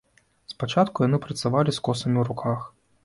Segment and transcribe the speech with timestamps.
[0.53, 2.59] Спачатку яны працавалі з косамі ў руках.